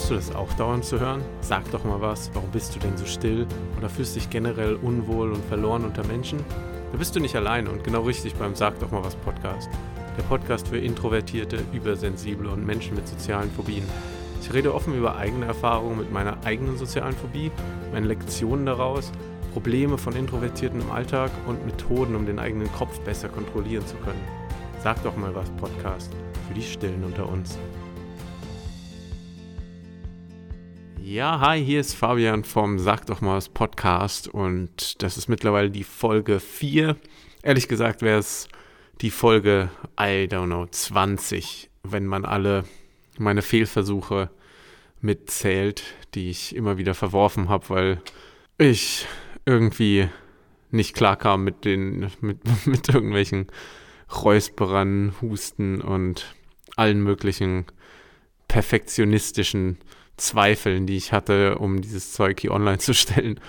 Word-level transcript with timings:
Bekommst 0.00 0.26
du 0.26 0.32
das 0.32 0.34
auch 0.34 0.52
dauernd 0.54 0.84
zu 0.86 0.98
hören? 0.98 1.22
Sag 1.42 1.70
doch 1.72 1.84
mal 1.84 2.00
was, 2.00 2.30
warum 2.32 2.50
bist 2.50 2.74
du 2.74 2.78
denn 2.78 2.96
so 2.96 3.04
still? 3.04 3.46
Oder 3.76 3.90
fühlst 3.90 4.16
dich 4.16 4.30
generell 4.30 4.76
unwohl 4.76 5.30
und 5.30 5.44
verloren 5.44 5.84
unter 5.84 6.06
Menschen? 6.06 6.38
Da 6.90 6.96
bist 6.96 7.14
du 7.14 7.20
nicht 7.20 7.36
allein 7.36 7.68
und 7.68 7.84
genau 7.84 8.00
richtig 8.00 8.34
beim 8.34 8.54
Sag 8.54 8.78
doch 8.80 8.90
mal 8.90 9.04
was 9.04 9.14
Podcast. 9.16 9.68
Der 10.16 10.22
Podcast 10.22 10.68
für 10.68 10.78
Introvertierte, 10.78 11.58
Übersensible 11.74 12.48
und 12.48 12.64
Menschen 12.64 12.94
mit 12.96 13.06
sozialen 13.06 13.50
Phobien. 13.50 13.84
Ich 14.40 14.50
rede 14.54 14.74
offen 14.74 14.96
über 14.96 15.16
eigene 15.16 15.44
Erfahrungen 15.44 15.98
mit 15.98 16.10
meiner 16.10 16.38
eigenen 16.46 16.78
sozialen 16.78 17.14
Phobie, 17.14 17.50
meine 17.92 18.06
Lektionen 18.06 18.64
daraus, 18.64 19.12
Probleme 19.52 19.98
von 19.98 20.16
Introvertierten 20.16 20.80
im 20.80 20.90
Alltag 20.90 21.30
und 21.46 21.66
Methoden, 21.66 22.16
um 22.16 22.24
den 22.24 22.38
eigenen 22.38 22.72
Kopf 22.72 22.98
besser 23.00 23.28
kontrollieren 23.28 23.86
zu 23.86 23.96
können. 23.96 24.24
Sag 24.82 25.02
doch 25.02 25.16
mal 25.16 25.34
was 25.34 25.50
Podcast 25.50 26.10
für 26.48 26.54
die 26.54 26.62
Stillen 26.62 27.04
unter 27.04 27.28
uns. 27.28 27.58
Ja, 31.10 31.40
hi, 31.40 31.60
hier 31.60 31.80
ist 31.80 31.94
Fabian 31.94 32.44
vom 32.44 32.78
Sag 32.78 33.06
doch 33.06 33.20
mal 33.20 33.34
was 33.34 33.48
Podcast 33.48 34.28
und 34.28 35.02
das 35.02 35.18
ist 35.18 35.26
mittlerweile 35.26 35.68
die 35.68 35.82
Folge 35.82 36.38
4. 36.38 36.96
Ehrlich 37.42 37.66
gesagt 37.66 38.00
wäre 38.00 38.20
es 38.20 38.46
die 39.00 39.10
Folge, 39.10 39.70
I 39.98 40.28
don't 40.30 40.46
know, 40.46 40.66
20, 40.66 41.68
wenn 41.82 42.06
man 42.06 42.24
alle 42.24 42.62
meine 43.18 43.42
Fehlversuche 43.42 44.30
mitzählt, 45.00 45.82
die 46.14 46.30
ich 46.30 46.54
immer 46.54 46.78
wieder 46.78 46.94
verworfen 46.94 47.48
habe, 47.48 47.70
weil 47.70 48.02
ich 48.56 49.04
irgendwie 49.44 50.08
nicht 50.70 50.94
klarkam 50.94 51.42
mit 51.42 51.64
den, 51.64 52.08
mit, 52.20 52.38
mit 52.66 52.88
irgendwelchen 52.88 53.48
Räusperern, 54.14 55.16
Husten 55.20 55.80
und 55.80 56.36
allen 56.76 57.02
möglichen 57.02 57.66
perfektionistischen 58.46 59.78
Zweifeln, 60.20 60.86
die 60.86 60.96
ich 60.96 61.12
hatte, 61.12 61.58
um 61.58 61.80
dieses 61.80 62.12
Zeug 62.12 62.40
hier 62.40 62.52
online 62.52 62.78
zu 62.78 62.94
stellen. 62.94 63.40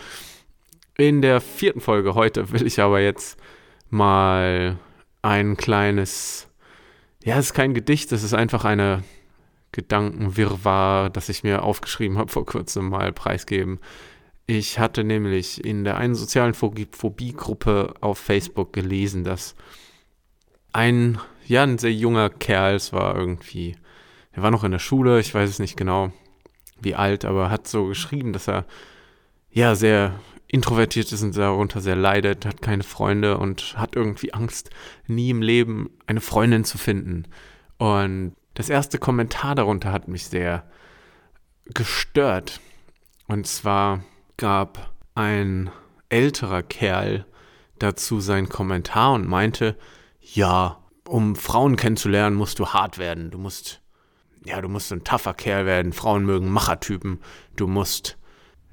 In 0.98 1.22
der 1.22 1.42
vierten 1.42 1.82
Folge 1.82 2.16
heute 2.16 2.52
will 2.52 2.66
ich 2.66 2.80
aber 2.80 3.00
jetzt 3.00 3.40
mal 3.90 4.78
ein 5.22 5.58
kleines, 5.58 6.48
ja, 7.24 7.38
es 7.38 7.48
ist 7.48 7.54
kein 7.54 7.74
Gedicht, 7.74 8.12
es 8.12 8.24
ist 8.24 8.34
einfach 8.34 8.66
eine 8.66 9.04
Gedankenwirrwarr, 9.72 11.10
das 11.10 11.30
ich 11.30 11.44
mir 11.44 11.64
aufgeschrieben 11.64 12.18
habe 12.18 12.32
vor 12.32 12.46
kurzem 12.46 12.90
mal 12.90 13.12
preisgeben. 13.14 13.80
Ich 14.48 14.80
hatte 14.80 15.04
nämlich 15.04 15.64
in 15.64 15.84
der 15.84 15.98
einen 15.98 16.16
sozialen 16.16 16.54
Phobie-Gruppe 16.54 17.94
auf 18.02 18.18
Facebook 18.18 18.74
gelesen, 18.74 19.24
dass 19.24 19.56
ein, 20.74 21.20
ja, 21.46 21.64
ein 21.64 21.78
sehr 21.78 21.94
junger 21.94 22.30
Kerl, 22.30 22.76
es 22.76 22.92
war 22.92 23.16
irgendwie, 23.16 23.76
er 24.32 24.44
war 24.44 24.52
noch 24.52 24.64
in 24.64 24.72
der 24.72 24.80
Schule, 24.80 25.20
ich 25.20 25.34
weiß 25.34 25.50
es 25.50 25.60
nicht 25.60 25.78
genau, 25.78 26.12
wie 26.82 26.96
alt, 26.96 27.26
aber 27.26 27.50
hat 27.50 27.68
so 27.68 27.88
geschrieben, 27.88 28.34
dass 28.34 28.48
er 28.48 28.66
ja 29.50 29.76
sehr 29.76 30.20
introvertiert 30.48 31.12
ist 31.12 31.24
und 31.24 31.38
darunter 31.38 31.80
sehr 31.80 31.96
leidet, 31.96 32.46
hat 32.46 32.62
keine 32.62 32.84
Freunde 32.84 33.38
und 33.38 33.76
hat 33.78 33.96
irgendwie 33.96 34.34
Angst, 34.34 34.70
nie 35.08 35.30
im 35.30 35.42
Leben 35.42 35.90
eine 36.08 36.22
Freundin 36.22 36.66
zu 36.66 36.78
finden. 36.78 37.24
Und 37.78 38.36
das 38.54 38.70
erste 38.70 38.98
Kommentar 38.98 39.56
darunter 39.56 39.92
hat 39.92 40.08
mich 40.08 40.28
sehr 40.28 40.70
gestört. 41.74 42.60
Und 43.28 43.48
zwar 43.48 44.04
gab 44.36 44.92
ein 45.16 45.70
älterer 46.10 46.64
Kerl 46.64 47.26
dazu 47.80 48.20
seinen 48.20 48.50
Kommentar 48.50 49.14
und 49.14 49.28
meinte, 49.28 49.78
ja, 50.20 50.78
um 51.08 51.36
Frauen 51.36 51.78
kennenzulernen, 51.78 52.36
musst 52.36 52.60
du 52.60 52.68
hart 52.68 52.98
werden. 52.98 53.32
Du 53.32 53.38
musst 53.38 53.81
ja, 54.46 54.62
du 54.62 54.70
musst 54.70 54.92
ein 54.92 55.04
tougher 55.04 55.34
Kerl 55.34 55.66
werden, 55.66 55.94
Frauen 55.94 56.26
mögen 56.26 56.50
Machertypen, 56.50 57.20
du 57.56 57.68
musst 57.68 58.18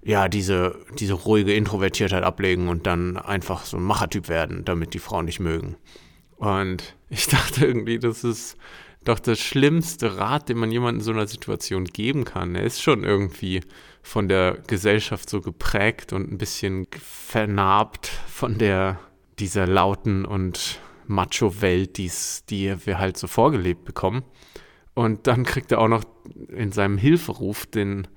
ja 0.03 0.29
diese, 0.29 0.77
diese 0.99 1.15
ruhige 1.15 1.55
Introvertiertheit 1.55 2.25
ablegen 2.25 2.69
und 2.69 2.87
dann 2.87 3.17
einfach 3.17 3.65
so 3.65 3.77
ein 3.77 3.83
Machertyp 3.83 4.29
werden, 4.29 4.65
damit 4.65 4.95
die 4.95 4.99
Frauen 4.99 5.27
dich 5.27 5.41
mögen. 5.41 5.77
Und 6.37 6.97
ich 7.11 7.27
dachte 7.29 7.67
irgendwie, 7.67 7.99
das 7.99 8.25
ist 8.25 8.57
doch 9.05 9.19
das 9.19 9.39
schlimmste 9.39 10.19
Rat, 10.19 10.49
den 10.49 10.59
man 10.59 10.71
jemandem 10.71 11.01
in 11.01 11.05
so 11.05 11.13
einer 11.13 11.27
Situation 11.27 11.85
geben 11.85 12.25
kann. 12.25 12.55
Er 12.55 12.65
ist 12.65 12.83
schon 12.83 13.05
irgendwie 13.05 13.63
von 14.03 14.29
der 14.29 14.59
Gesellschaft 14.67 15.29
so 15.31 15.41
geprägt 15.41 16.13
und 16.13 16.31
ein 16.31 16.39
bisschen 16.39 16.87
vernarbt 17.01 18.07
von 18.07 18.59
der 18.59 18.99
dieser 19.39 19.67
lauten 19.67 20.25
und 20.25 20.81
Macho-Welt, 21.07 21.97
die 21.97 22.11
wir 22.85 22.99
halt 22.99 23.17
so 23.17 23.27
vorgelebt 23.27 23.85
bekommen. 23.85 24.25
Und 24.99 25.29
dann 25.29 25.45
kriegt 25.45 25.71
er 25.71 25.79
auch 25.79 25.87
noch 25.87 26.03
in 26.49 26.73
seinem 26.73 26.99
Hilferuf 26.99 27.67
den 27.67 28.09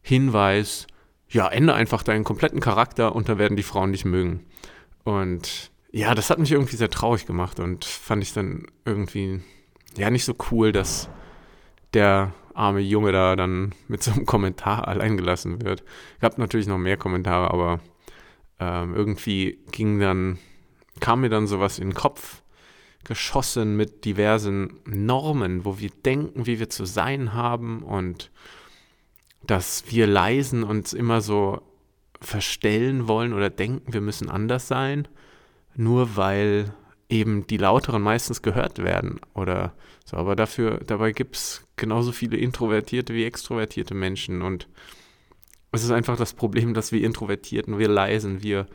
Hinweis, 0.00 0.86
ja, 1.28 1.46
ändere 1.48 1.76
einfach 1.76 2.02
deinen 2.02 2.24
kompletten 2.24 2.60
Charakter 2.60 3.14
und 3.14 3.28
da 3.28 3.36
werden 3.36 3.58
die 3.58 3.62
Frauen 3.62 3.92
dich 3.92 4.06
mögen. 4.06 4.46
Und 5.04 5.70
ja, 5.90 6.14
das 6.14 6.30
hat 6.30 6.38
mich 6.38 6.50
irgendwie 6.50 6.76
sehr 6.76 6.88
traurig 6.88 7.26
gemacht 7.26 7.60
und 7.60 7.84
fand 7.84 8.22
ich 8.22 8.32
dann 8.32 8.64
irgendwie, 8.86 9.42
ja, 9.98 10.08
nicht 10.08 10.24
so 10.24 10.34
cool, 10.50 10.72
dass 10.72 11.10
der 11.92 12.32
arme 12.54 12.80
Junge 12.80 13.12
da 13.12 13.36
dann 13.36 13.74
mit 13.88 14.02
so 14.02 14.10
einem 14.10 14.24
Kommentar 14.24 14.88
alleingelassen 14.88 15.62
wird. 15.62 15.84
Gab 16.22 16.38
natürlich 16.38 16.68
noch 16.68 16.78
mehr 16.78 16.96
Kommentare, 16.96 17.50
aber 17.50 17.80
ähm, 18.58 18.94
irgendwie 18.94 19.58
ging 19.72 20.00
dann, 20.00 20.38
kam 21.00 21.20
mir 21.20 21.28
dann 21.28 21.46
sowas 21.46 21.78
in 21.78 21.90
den 21.90 21.94
Kopf, 21.94 22.40
geschossen 23.04 23.76
mit 23.76 24.04
diversen 24.04 24.80
Normen, 24.86 25.64
wo 25.64 25.78
wir 25.78 25.90
denken, 26.04 26.46
wie 26.46 26.58
wir 26.58 26.70
zu 26.70 26.84
sein 26.84 27.34
haben 27.34 27.82
und 27.82 28.30
dass 29.46 29.84
wir 29.88 30.06
leisen 30.06 30.64
uns 30.64 30.92
immer 30.92 31.20
so 31.20 31.60
verstellen 32.20 33.06
wollen 33.06 33.34
oder 33.34 33.50
denken, 33.50 33.92
wir 33.92 34.00
müssen 34.00 34.30
anders 34.30 34.66
sein, 34.68 35.06
nur 35.76 36.16
weil 36.16 36.74
eben 37.08 37.46
die 37.46 37.58
Lauteren 37.58 38.02
meistens 38.02 38.42
gehört 38.42 38.78
werden 38.78 39.20
oder 39.34 39.74
so. 40.04 40.16
Aber 40.16 40.34
dafür, 40.34 40.80
dabei 40.86 41.12
gibt 41.12 41.36
es 41.36 41.66
genauso 41.76 42.12
viele 42.12 42.36
introvertierte 42.36 43.14
wie 43.14 43.24
extrovertierte 43.24 43.94
Menschen 43.94 44.42
und 44.42 44.68
es 45.72 45.82
ist 45.82 45.90
einfach 45.90 46.16
das 46.16 46.34
Problem, 46.34 46.72
dass 46.72 46.92
wir 46.92 47.02
Introvertierten, 47.02 47.78
wir 47.78 47.88
leisen, 47.88 48.42
wir 48.42 48.66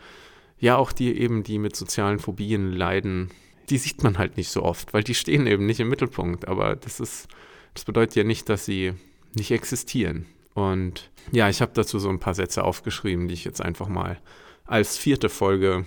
ja 0.60 0.76
auch 0.76 0.92
die 0.92 1.18
eben, 1.18 1.44
die 1.44 1.58
mit 1.58 1.76
sozialen 1.76 2.20
Phobien 2.20 2.74
leiden, 2.74 3.32
die 3.70 3.78
sieht 3.78 4.04
man 4.04 4.18
halt 4.18 4.38
nicht 4.38 4.50
so 4.50 4.64
oft, 4.64 4.94
weil 4.94 5.04
die 5.04 5.16
stehen 5.16 5.48
eben 5.48 5.66
nicht 5.66 5.80
im 5.80 5.90
Mittelpunkt. 5.90 6.48
Aber 6.48 6.76
das 6.76 7.00
ist, 7.00 7.28
das 7.74 7.86
bedeutet 7.86 8.16
ja 8.16 8.24
nicht, 8.24 8.50
dass 8.50 8.66
sie 8.66 8.94
nicht 9.34 9.52
existieren. 9.52 10.26
Und 10.54 11.12
ja, 11.32 11.50
ich 11.50 11.62
habe 11.62 11.72
dazu 11.74 12.00
so 12.00 12.10
ein 12.10 12.20
paar 12.20 12.34
Sätze 12.34 12.64
aufgeschrieben, 12.64 13.28
die 13.28 13.34
ich 13.34 13.46
jetzt 13.46 13.62
einfach 13.62 13.88
mal 13.88 14.20
als 14.66 14.98
vierte 14.98 15.30
Folge 15.30 15.86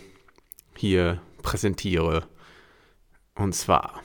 hier 0.77 1.21
präsentiere. 1.43 2.27
Und 3.35 3.55
zwar, 3.55 4.03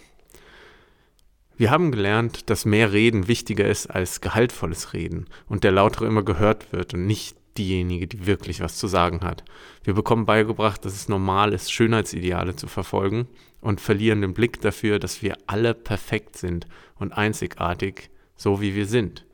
wir 1.56 1.72
haben 1.72 1.92
gelernt, 1.92 2.50
dass 2.50 2.66
mehr 2.66 2.94
Reden 2.94 3.28
wichtiger 3.28 3.68
ist 3.68 3.88
als 3.88 4.22
gehaltvolles 4.22 4.94
Reden 4.94 5.26
und 5.48 5.64
der 5.64 5.72
Lautere 5.72 6.06
immer 6.06 6.24
gehört 6.24 6.72
wird 6.72 6.94
und 6.94 7.06
nicht 7.06 7.36
diejenige, 7.58 8.08
die 8.08 8.26
wirklich 8.26 8.60
was 8.60 8.78
zu 8.78 8.88
sagen 8.88 9.22
hat. 9.22 9.44
Wir 9.84 9.94
bekommen 9.94 10.26
beigebracht, 10.26 10.86
dass 10.86 10.94
es 10.94 11.10
normal 11.10 11.54
ist, 11.54 11.72
Schönheitsideale 11.72 12.56
zu 12.56 12.68
verfolgen 12.68 13.28
und 13.62 13.82
verlieren 13.82 14.22
den 14.22 14.34
Blick 14.34 14.62
dafür, 14.62 15.00
dass 15.00 15.22
wir 15.22 15.38
alle 15.48 15.74
perfekt 15.74 16.38
sind 16.38 16.68
und 16.96 17.14
einzigartig, 17.14 18.10
so 18.36 18.62
wie 18.62 18.76
wir 18.76 18.86
sind. 18.86 19.26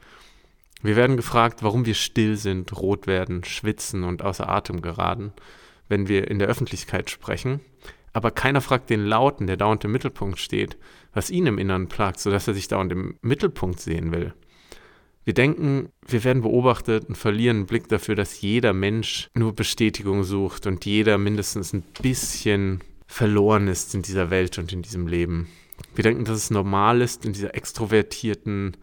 Wir 0.81 0.95
werden 0.95 1.17
gefragt, 1.17 1.63
warum 1.63 1.85
wir 1.85 1.93
still 1.93 2.35
sind, 2.35 2.75
rot 2.75 3.07
werden, 3.07 3.43
schwitzen 3.43 4.03
und 4.03 4.21
außer 4.21 4.49
Atem 4.49 4.81
geraten, 4.81 5.31
wenn 5.87 6.07
wir 6.07 6.29
in 6.29 6.39
der 6.39 6.49
Öffentlichkeit 6.49 7.09
sprechen. 7.09 7.61
Aber 8.11 8.31
keiner 8.31 8.61
fragt 8.61 8.89
den 8.89 9.05
Lauten, 9.05 9.47
der 9.47 9.57
dauernd 9.57 9.83
im 9.85 9.91
Mittelpunkt 9.91 10.39
steht, 10.39 10.77
was 11.13 11.29
ihn 11.29 11.47
im 11.47 11.57
Innern 11.57 11.87
plagt, 11.87 12.19
sodass 12.19 12.47
er 12.47 12.53
sich 12.53 12.67
dauernd 12.67 12.91
im 12.91 13.17
Mittelpunkt 13.21 13.79
sehen 13.79 14.11
will. 14.11 14.33
Wir 15.25 15.33
denken, 15.33 15.89
wir 16.05 16.23
werden 16.23 16.41
beobachtet 16.41 17.07
und 17.07 17.15
verlieren 17.15 17.57
einen 17.57 17.65
Blick 17.65 17.87
dafür, 17.87 18.15
dass 18.15 18.41
jeder 18.41 18.73
Mensch 18.73 19.29
nur 19.35 19.53
Bestätigung 19.53 20.23
sucht 20.23 20.67
und 20.67 20.85
jeder 20.85 21.17
mindestens 21.17 21.71
ein 21.71 21.83
bisschen 22.01 22.81
verloren 23.07 23.67
ist 23.67 23.95
in 23.95 24.01
dieser 24.01 24.29
Welt 24.29 24.57
und 24.57 24.73
in 24.73 24.81
diesem 24.81 25.07
Leben. 25.07 25.47
Wir 25.95 26.03
denken, 26.03 26.25
dass 26.25 26.37
es 26.37 26.51
normal 26.51 27.01
ist, 27.01 27.25
in 27.25 27.33
dieser 27.33 27.55
extrovertierten 27.55 28.75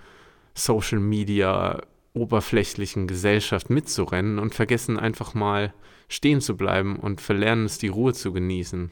Social 0.55 1.01
Media 1.01 1.83
oberflächlichen 2.15 3.07
Gesellschaft 3.07 3.71
mitzurennen 3.71 4.39
und 4.39 4.55
vergessen 4.55 4.99
einfach 4.99 5.35
mal 5.35 5.73
stehen 6.09 6.41
zu 6.41 6.57
bleiben 6.57 6.97
und 6.97 7.21
verlernen 7.21 7.67
es, 7.67 7.79
die 7.79 7.89
Ruhe 7.89 8.15
zu 8.15 8.33
genießen. 8.33 8.91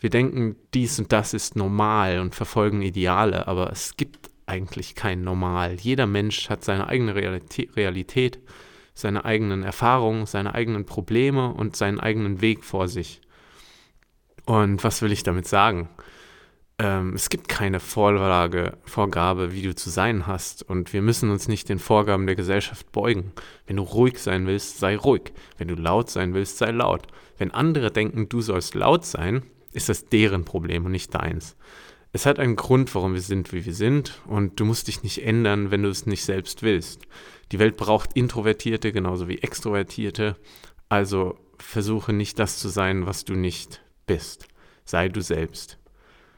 Wir 0.00 0.10
denken, 0.10 0.56
dies 0.74 0.98
und 0.98 1.12
das 1.12 1.34
ist 1.34 1.56
normal 1.56 2.20
und 2.20 2.34
verfolgen 2.34 2.82
Ideale, 2.82 3.46
aber 3.46 3.70
es 3.70 3.96
gibt 3.96 4.29
eigentlich 4.50 4.94
kein 4.94 5.22
Normal. 5.22 5.76
Jeder 5.80 6.06
Mensch 6.06 6.50
hat 6.50 6.64
seine 6.64 6.88
eigene 6.88 7.14
Realität, 7.14 8.38
seine 8.94 9.24
eigenen 9.24 9.62
Erfahrungen, 9.62 10.26
seine 10.26 10.54
eigenen 10.54 10.84
Probleme 10.84 11.52
und 11.54 11.76
seinen 11.76 12.00
eigenen 12.00 12.40
Weg 12.40 12.64
vor 12.64 12.88
sich. 12.88 13.20
Und 14.44 14.84
was 14.84 15.00
will 15.00 15.12
ich 15.12 15.22
damit 15.22 15.46
sagen? 15.46 15.88
ähm, 16.80 17.12
es 17.14 17.28
gibt 17.28 17.48
keine 17.48 17.78
Vorlage, 17.78 18.78
Vorgabe, 18.84 19.52
wie 19.52 19.62
du 19.62 19.74
zu 19.74 19.90
sein 19.90 20.26
hast. 20.26 20.62
Und 20.62 20.94
wir 20.94 21.02
müssen 21.02 21.30
uns 21.30 21.46
nicht 21.46 21.68
den 21.68 21.78
Vorgaben 21.78 22.26
der 22.26 22.36
Gesellschaft 22.36 22.90
beugen. 22.90 23.32
Wenn 23.66 23.76
du 23.76 23.82
ruhig 23.82 24.18
sein 24.18 24.46
willst, 24.46 24.78
sei 24.78 24.96
ruhig. 24.96 25.32
Wenn 25.58 25.68
du 25.68 25.74
laut 25.74 26.08
sein 26.08 26.32
willst, 26.32 26.56
sei 26.56 26.70
laut. 26.70 27.06
Wenn 27.36 27.50
andere 27.50 27.90
denken, 27.90 28.30
du 28.30 28.40
sollst 28.40 28.74
laut 28.74 29.04
sein, 29.04 29.42
ist 29.72 29.90
das 29.90 30.06
deren 30.06 30.46
Problem 30.46 30.86
und 30.86 30.92
nicht 30.92 31.14
deins. 31.14 31.54
Es 32.12 32.26
hat 32.26 32.38
einen 32.38 32.56
Grund, 32.56 32.94
warum 32.94 33.14
wir 33.14 33.20
sind, 33.20 33.52
wie 33.52 33.64
wir 33.64 33.74
sind. 33.74 34.20
Und 34.26 34.58
du 34.58 34.64
musst 34.64 34.88
dich 34.88 35.02
nicht 35.02 35.24
ändern, 35.24 35.70
wenn 35.70 35.82
du 35.82 35.88
es 35.88 36.06
nicht 36.06 36.24
selbst 36.24 36.62
willst. 36.62 37.02
Die 37.52 37.58
Welt 37.58 37.76
braucht 37.76 38.14
Introvertierte 38.14 38.92
genauso 38.92 39.28
wie 39.28 39.38
Extrovertierte. 39.38 40.36
Also 40.88 41.38
versuche 41.58 42.12
nicht 42.12 42.38
das 42.38 42.58
zu 42.58 42.68
sein, 42.68 43.06
was 43.06 43.24
du 43.24 43.34
nicht 43.34 43.80
bist. 44.06 44.48
Sei 44.84 45.08
du 45.08 45.20
selbst. 45.20 45.78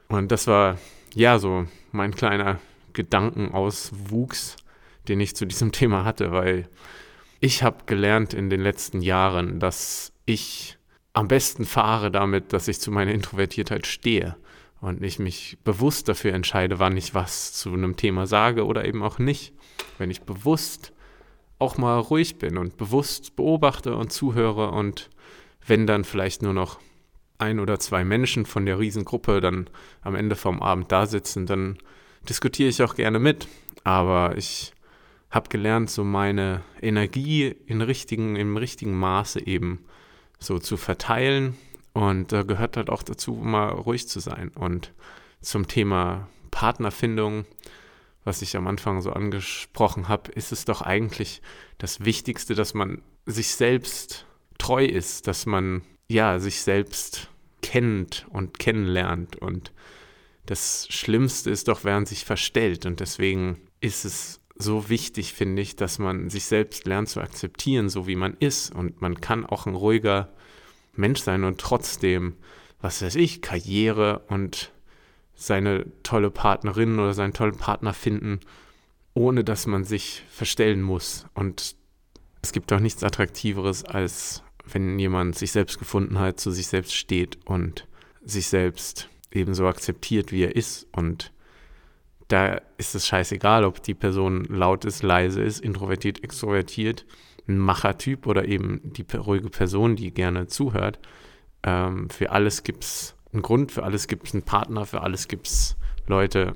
Und 0.09 0.31
das 0.31 0.47
war 0.47 0.79
ja 1.15 1.39
so 1.39 1.67
mein 1.91 2.15
kleiner 2.15 2.61
Gedankenauswuchs, 2.93 4.57
den 5.09 5.21
ich 5.21 5.35
zu 5.35 5.47
diesem 5.47 5.73
Thema 5.73 6.05
hatte, 6.05 6.33
weil 6.33 6.69
ich 7.41 7.63
habe 7.63 7.85
gelernt 7.87 8.35
in 8.35 8.51
den 8.51 8.61
letzten 8.61 9.01
Jahren, 9.01 9.59
dass 9.59 10.13
ich 10.27 10.77
am 11.15 11.29
besten 11.29 11.65
fahre 11.65 12.11
damit, 12.11 12.53
dass 12.53 12.69
ich 12.69 12.79
zu 12.81 12.91
meiner 12.91 13.13
Introvertiertheit 13.13 13.87
stehe 13.87 14.37
und 14.83 15.01
ich 15.03 15.21
mich 15.21 15.59
bewusst 15.63 16.09
dafür 16.09 16.35
entscheide, 16.35 16.81
wann 16.81 16.97
ich 16.97 17.15
was 17.15 17.53
zu 17.53 17.73
einem 17.73 17.97
Thema 17.97 18.27
sage 18.27 18.67
oder 18.67 18.85
eben 18.85 19.03
auch 19.05 19.21
nicht. 19.21 19.55
Wenn 19.97 20.11
ich 20.11 20.23
bewusst 20.23 20.93
auch 21.61 21.79
mal 21.79 22.01
ruhig 22.01 22.39
bin 22.39 22.59
und 22.59 22.77
bewusst 22.77 23.37
beobachte 23.37 23.95
und 23.95 24.13
zuhöre 24.13 24.73
und 24.73 25.09
wenn 25.65 25.87
dann 25.87 26.03
vielleicht 26.03 26.43
nur 26.43 26.53
noch 26.53 26.81
ein 27.39 27.61
oder 27.61 27.79
zwei 27.79 28.03
Menschen 28.03 28.45
von 28.45 28.67
der 28.67 28.81
Riesengruppe 28.81 29.41
dann 29.41 29.71
am 30.01 30.17
Ende 30.17 30.35
vom 30.35 30.61
Abend 30.61 30.91
da 30.91 31.07
sitzen, 31.07 31.47
dann 31.47 31.79
diskutiere 32.29 32.69
ich 32.69 32.83
auch 32.83 32.97
gerne 32.97 33.21
mit. 33.21 33.47
Aber 33.85 34.37
ich 34.37 34.73
habe 35.31 35.49
gelernt, 35.49 35.91
so 35.91 36.03
meine 36.03 36.63
Energie 36.81 37.55
in 37.67 37.83
richtigen, 37.83 38.35
im 38.35 38.57
richtigen 38.57 38.99
Maße 38.99 39.47
eben 39.47 39.85
so 40.41 40.59
zu 40.59 40.77
verteilen. 40.77 41.57
Und 41.93 42.33
da 42.33 42.43
gehört 42.43 42.77
halt 42.77 42.91
auch 42.91 43.03
dazu, 43.03 43.35
mal 43.35 43.69
ruhig 43.69 44.09
zu 44.09 44.21
sein. 44.21 44.51
Und 44.55 44.93
zum 45.41 45.69
Thema 45.69 46.29
Partnerfindung, 46.51 47.45
was 48.25 48.43
ich 48.43 48.57
am 48.57 48.67
Anfang 48.67 49.03
so 49.03 49.13
angesprochen 49.13 50.09
habe, 50.09 50.31
ist 50.33 50.53
es 50.53 50.65
doch 50.65 50.81
eigentlich 50.83 51.43
das 51.79 52.05
Wichtigste, 52.05 52.55
dass 52.55 52.73
man 52.73 53.03
sich 53.27 53.55
selbst 53.55 54.27
treu 54.59 54.85
ist, 54.85 55.27
dass 55.27 55.45
man 55.47 55.83
ja 56.09 56.39
sich 56.39 56.63
selbst 56.63 57.29
kennt 57.63 58.27
und 58.31 58.59
kennenlernt. 58.59 59.37
Und 59.37 59.73
das 60.47 60.87
Schlimmste 60.91 61.51
ist 61.51 61.69
doch, 61.69 61.85
wer 61.85 62.05
sich 62.07 62.25
verstellt. 62.25 62.87
Und 62.87 63.01
deswegen 63.01 63.61
ist 63.81 64.05
es 64.05 64.41
so 64.57 64.89
wichtig, 64.89 65.33
finde 65.33 65.63
ich, 65.63 65.77
dass 65.77 65.99
man 65.99 66.31
sich 66.31 66.45
selbst 66.45 66.87
lernt 66.87 67.09
zu 67.09 67.21
akzeptieren, 67.21 67.89
so 67.89 68.07
wie 68.07 68.17
man 68.17 68.37
ist. 68.39 68.75
Und 68.75 69.01
man 69.01 69.21
kann 69.21 69.45
auch 69.45 69.67
ein 69.67 69.75
ruhiger 69.75 70.33
Mensch 70.95 71.21
sein 71.21 71.45
und 71.45 71.61
trotzdem, 71.61 72.37
was 72.81 73.03
weiß 73.03 73.15
ich, 73.17 73.43
Karriere 73.43 74.21
und 74.29 74.73
seine 75.35 75.87
tolle 76.03 76.31
Partnerin 76.31 76.99
oder 76.99 77.15
seinen 77.15 77.33
tollen 77.33 77.57
Partner 77.57 77.95
finden, 77.95 78.41
ohne 79.15 79.45
dass 79.45 79.67
man 79.67 79.85
sich 79.85 80.25
verstellen 80.31 80.83
muss. 80.83 81.27
Und 81.35 81.77
es 82.43 82.53
gibt 82.53 82.71
doch 82.71 82.81
nichts 82.81 83.03
Attraktiveres 83.03 83.85
als 83.85 84.43
wenn 84.65 84.99
jemand 84.99 85.37
sich 85.37 85.53
selbst 85.53 85.79
gefunden 85.79 86.19
hat, 86.19 86.41
zu 86.41 86.51
sich 86.51 86.67
selbst 86.67 86.95
steht 86.95 87.39
und 87.47 87.87
sich 88.25 88.47
selbst 88.47 89.09
ebenso 89.33 89.67
akzeptiert, 89.67 90.33
wie 90.33 90.45
er 90.45 90.57
ist. 90.57 90.87
Und 90.93 91.33
da 92.29 92.61
ist 92.79 92.95
es 92.95 93.07
scheißegal, 93.07 93.65
ob 93.65 93.83
die 93.83 93.95
Person 93.95 94.45
laut 94.45 94.85
ist, 94.85 95.03
leise 95.03 95.43
ist, 95.43 95.61
introvertiert, 95.61 96.23
extrovertiert, 96.23 97.05
ein 97.49 97.59
Machertyp 97.59 98.27
oder 98.27 98.47
eben 98.47 98.81
die 98.85 99.05
ruhige 99.17 99.51
Person, 99.51 99.97
die 99.97 100.13
gerne 100.13 100.47
zuhört. 100.47 100.99
Ähm, 101.63 102.11
für 102.11 102.31
alles 102.31 102.63
gibt 102.63 102.85
es 102.85 103.15
einen 103.33 103.43
Grund, 103.43 103.73
für 103.73 103.83
alles 103.83 104.09
gibt 104.09 104.27
es 104.27 104.35
einen 104.35 104.43
Partner, 104.43 104.87
für 104.87 105.03
alles 105.03 105.29
gibt 105.29 105.47
es 105.49 105.77
Leute, 106.07 106.55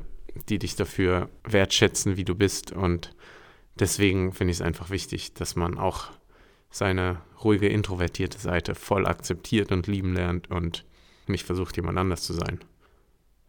die 0.49 0.59
dich 0.59 0.77
dafür 0.77 1.29
wertschätzen, 1.45 2.17
wie 2.17 2.25
du 2.25 2.35
bist. 2.35 2.73
Und 2.73 3.15
deswegen 3.79 4.33
finde 4.33 4.53
ich 4.53 4.59
es 4.59 4.63
einfach 4.63 4.91
wichtig, 4.91 5.35
dass 5.35 5.57
man 5.57 5.79
auch 5.79 6.11
seine 6.71 7.21
ruhige, 7.43 7.69
introvertierte 7.69 8.39
Seite 8.39 8.75
voll 8.75 9.07
akzeptiert 9.07 9.73
und 9.73 9.87
lieben 9.87 10.15
lernt 10.15 10.51
und 10.51 10.85
nicht 11.27 11.45
versucht, 11.45 11.77
jemand 11.77 11.99
anders 11.99 12.23
zu 12.23 12.33
sein. 12.33 12.61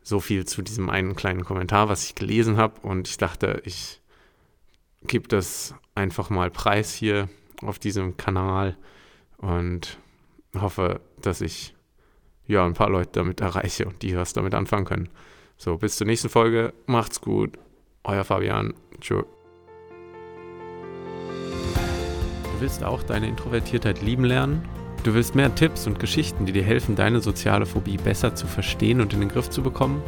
So 0.01 0.19
viel 0.19 0.45
zu 0.45 0.61
diesem 0.61 0.89
einen 0.89 1.15
kleinen 1.15 1.43
Kommentar, 1.43 1.89
was 1.89 2.05
ich 2.05 2.15
gelesen 2.15 2.57
habe. 2.57 2.79
Und 2.81 3.07
ich 3.09 3.17
dachte, 3.17 3.61
ich 3.65 4.01
gebe 5.03 5.27
das 5.27 5.75
einfach 5.95 6.29
mal 6.29 6.49
preis 6.49 6.93
hier 6.93 7.29
auf 7.61 7.79
diesem 7.79 8.17
Kanal 8.17 8.77
und 9.37 9.99
hoffe, 10.59 11.01
dass 11.21 11.41
ich 11.41 11.75
ja 12.45 12.65
ein 12.65 12.73
paar 12.73 12.89
Leute 12.89 13.11
damit 13.13 13.41
erreiche 13.41 13.85
und 13.85 14.01
die 14.01 14.15
was 14.15 14.33
damit 14.33 14.53
anfangen 14.53 14.85
können. 14.85 15.09
So, 15.57 15.77
bis 15.77 15.97
zur 15.97 16.07
nächsten 16.07 16.29
Folge. 16.29 16.73
Macht's 16.85 17.19
gut. 17.19 17.57
Euer 18.03 18.23
Fabian. 18.23 18.73
Tschüss. 19.01 19.25
Du 22.57 22.61
willst 22.61 22.83
auch 22.83 23.03
deine 23.03 23.27
Introvertiertheit 23.27 24.01
lieben 24.01 24.23
lernen? 24.23 24.67
Du 25.03 25.13
willst 25.13 25.35
mehr 25.35 25.53
Tipps 25.53 25.85
und 25.85 25.99
Geschichten, 25.99 26.45
die 26.45 26.51
dir 26.51 26.63
helfen, 26.63 26.95
deine 26.95 27.21
soziale 27.21 27.65
Phobie 27.65 27.97
besser 27.97 28.33
zu 28.33 28.47
verstehen 28.47 28.99
und 28.99 29.13
in 29.13 29.19
den 29.19 29.29
Griff 29.29 29.49
zu 29.49 29.61
bekommen? 29.61 30.01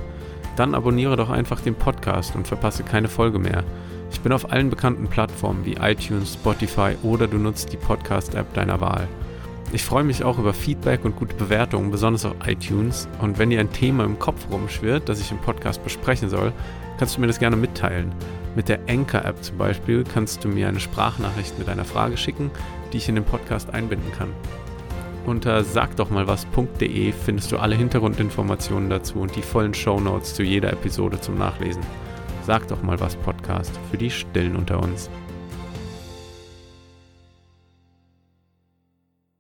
Dann 0.56 0.74
abonniere 0.74 1.16
doch 1.16 1.30
einfach 1.30 1.62
den 1.62 1.76
Podcast 1.76 2.36
und 2.36 2.48
verpasse 2.48 2.84
keine 2.84 3.08
Folge 3.08 3.40
mehr. 3.40 3.64
Ich 4.12 4.22
bin 4.22 4.32
auf 4.32 4.52
allen 4.52 4.70
bekannten 4.70 5.08
Plattformen 5.08 5.66
wie 5.66 5.74
iTunes, 5.74 6.34
Spotify 6.34 6.96
oder 7.04 7.28
du 7.28 7.38
nutzt 7.38 7.72
die 7.72 7.78
Podcast-App 7.78 8.54
deiner 8.54 8.82
Wahl. 8.82 9.08
Ich 9.72 9.84
freue 9.84 10.04
mich 10.04 10.24
auch 10.24 10.40
über 10.40 10.54
Feedback 10.54 11.06
und 11.06 11.16
gute 11.16 11.36
Bewertungen, 11.36 11.92
besonders 11.92 12.26
auf 12.26 12.34
iTunes. 12.46 13.08
Und 13.22 13.38
wenn 13.38 13.52
dir 13.52 13.60
ein 13.60 13.72
Thema 13.72 14.04
im 14.04 14.18
Kopf 14.18 14.48
rumschwirrt, 14.52 15.08
das 15.08 15.22
ich 15.22 15.32
im 15.32 15.38
Podcast 15.38 15.84
besprechen 15.84 16.30
soll, 16.30 16.54
kannst 16.98 17.16
du 17.16 17.22
mir 17.22 17.28
das 17.28 17.38
gerne 17.38 17.56
mitteilen. 17.56 18.12
Mit 18.56 18.68
der 18.68 18.80
Anchor-App 18.90 19.44
zum 19.44 19.58
Beispiel 19.60 20.04
kannst 20.04 20.44
du 20.44 20.48
mir 20.48 20.68
eine 20.68 20.80
Sprachnachricht 20.80 21.60
mit 21.60 21.70
einer 21.70 21.86
Frage 21.86 22.18
schicken, 22.18 22.50
die 22.92 22.98
ich 22.98 23.10
in 23.10 23.16
den 23.16 23.24
Podcast 23.24 23.72
einbinden 23.72 24.12
kann. 24.18 24.30
Unter 25.28 25.64
sagdochmalwas.de 25.64 27.12
findest 27.12 27.52
du 27.52 27.58
alle 27.58 27.76
Hintergrundinformationen 27.76 28.90
dazu 28.90 29.20
und 29.20 29.36
die 29.36 29.44
vollen 29.44 29.76
Shownotes 29.76 30.34
zu 30.34 30.42
jeder 30.42 30.74
Episode 30.74 31.22
zum 31.22 31.38
Nachlesen. 31.38 31.84
Sag 32.46 32.68
doch 32.68 32.82
mal 32.82 33.00
was 33.00 33.16
Podcast 33.18 33.72
für 33.90 33.98
die 33.98 34.10
Stillen 34.10 34.56
unter 34.56 34.82
uns. 34.82 35.10